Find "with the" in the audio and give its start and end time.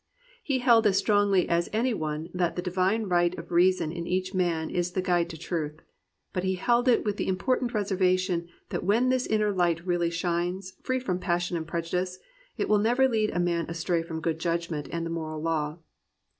7.05-7.27